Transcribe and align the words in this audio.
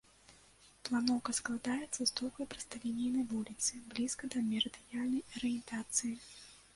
Планоўка 0.87 1.33
складаецца 1.39 1.97
з 2.03 2.07
доўгай 2.19 2.47
прасталінейнай 2.53 3.25
вуліцы, 3.33 3.71
блізкай 3.91 4.31
да 4.37 4.41
мерыдыянальнай 4.47 5.23
арыентацыі. 5.41 6.15